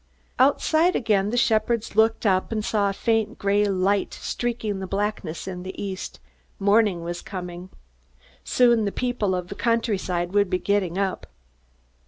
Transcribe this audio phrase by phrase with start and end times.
[0.39, 5.47] Outside again, the shepherds looked up and saw a faint gray light streaking the blackness
[5.47, 6.19] in the east.
[6.57, 7.69] Morning was coming.
[8.43, 11.27] Soon the people of the countryside would be getting up.